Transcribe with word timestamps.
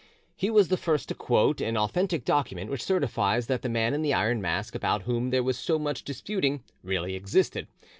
He 0.35 0.49
was 0.49 0.69
the 0.69 0.77
first 0.77 1.09
to 1.09 1.13
quote 1.13 1.61
an 1.61 1.77
authentic 1.77 2.25
document 2.25 2.71
which 2.71 2.81
certifies 2.83 3.45
that 3.45 3.61
the 3.61 3.69
Man 3.69 3.93
in 3.93 4.01
the 4.01 4.15
Iron 4.15 4.41
Mask 4.41 4.73
about 4.73 5.03
whom 5.03 5.29
there 5.29 5.43
was 5.43 5.59
so 5.59 5.77
much 5.77 6.03
disputing 6.03 6.63
really 6.81 7.13
existed. 7.13 7.67